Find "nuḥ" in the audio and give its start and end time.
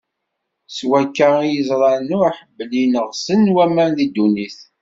2.09-2.37